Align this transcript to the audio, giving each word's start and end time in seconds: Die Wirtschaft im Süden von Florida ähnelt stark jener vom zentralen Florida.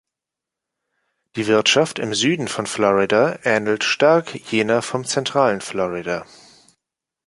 Die 1.35 1.45
Wirtschaft 1.45 1.99
im 1.99 2.15
Süden 2.15 2.47
von 2.47 2.65
Florida 2.65 3.37
ähnelt 3.43 3.83
stark 3.83 4.33
jener 4.51 4.81
vom 4.81 5.05
zentralen 5.05 5.61
Florida. 5.61 6.25